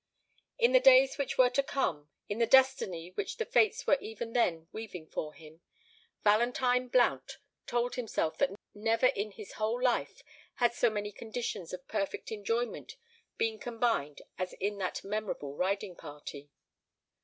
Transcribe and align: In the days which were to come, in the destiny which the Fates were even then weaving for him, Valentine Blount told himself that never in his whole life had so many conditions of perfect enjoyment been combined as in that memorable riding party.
In 0.57 0.71
the 0.71 0.79
days 0.79 1.19
which 1.19 1.37
were 1.37 1.51
to 1.51 1.61
come, 1.61 2.09
in 2.27 2.39
the 2.39 2.47
destiny 2.47 3.09
which 3.11 3.37
the 3.37 3.45
Fates 3.45 3.85
were 3.85 3.99
even 4.01 4.33
then 4.33 4.67
weaving 4.71 5.05
for 5.05 5.31
him, 5.35 5.61
Valentine 6.23 6.87
Blount 6.87 7.37
told 7.67 7.93
himself 7.93 8.35
that 8.39 8.49
never 8.73 9.05
in 9.05 9.29
his 9.29 9.51
whole 9.51 9.79
life 9.79 10.23
had 10.55 10.73
so 10.73 10.89
many 10.89 11.11
conditions 11.11 11.71
of 11.71 11.87
perfect 11.87 12.31
enjoyment 12.31 12.95
been 13.37 13.59
combined 13.59 14.23
as 14.39 14.53
in 14.53 14.79
that 14.79 15.03
memorable 15.03 15.55
riding 15.55 15.95
party. 15.95 16.49